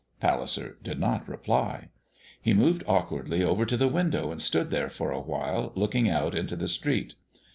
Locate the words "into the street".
6.33-7.13